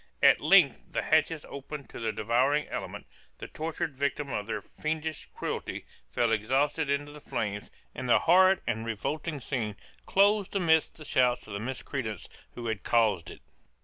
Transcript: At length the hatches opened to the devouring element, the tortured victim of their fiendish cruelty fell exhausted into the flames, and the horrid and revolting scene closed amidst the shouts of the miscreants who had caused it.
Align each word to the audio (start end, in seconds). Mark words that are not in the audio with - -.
At 0.23 0.39
length 0.41 0.81
the 0.93 1.03
hatches 1.03 1.45
opened 1.47 1.91
to 1.91 1.99
the 1.99 2.11
devouring 2.11 2.67
element, 2.69 3.05
the 3.37 3.47
tortured 3.47 3.93
victim 3.95 4.31
of 4.31 4.47
their 4.47 4.63
fiendish 4.63 5.27
cruelty 5.35 5.85
fell 6.09 6.31
exhausted 6.31 6.89
into 6.89 7.11
the 7.11 7.21
flames, 7.21 7.69
and 7.93 8.09
the 8.09 8.17
horrid 8.21 8.61
and 8.65 8.83
revolting 8.83 9.39
scene 9.39 9.75
closed 10.07 10.55
amidst 10.55 10.97
the 10.97 11.05
shouts 11.05 11.45
of 11.45 11.53
the 11.53 11.59
miscreants 11.59 12.27
who 12.55 12.65
had 12.65 12.81
caused 12.81 13.29
it. 13.29 13.41